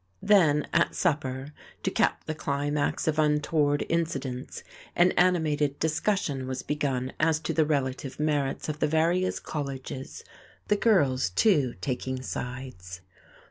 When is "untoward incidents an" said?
3.19-5.11